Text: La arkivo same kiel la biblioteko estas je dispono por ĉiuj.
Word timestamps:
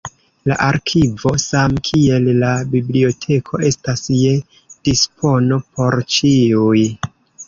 La 0.49 0.55
arkivo 0.67 1.33
same 1.41 1.81
kiel 1.89 2.23
la 2.43 2.49
biblioteko 2.75 3.59
estas 3.67 4.03
je 4.21 4.31
dispono 4.89 5.61
por 5.77 5.99
ĉiuj. 6.17 6.79